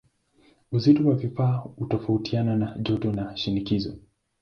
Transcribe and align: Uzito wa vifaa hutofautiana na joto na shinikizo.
Uzito 0.71 1.07
wa 1.07 1.15
vifaa 1.15 1.53
hutofautiana 1.57 2.55
na 2.55 2.77
joto 2.79 3.11
na 3.11 3.37
shinikizo. 3.37 3.97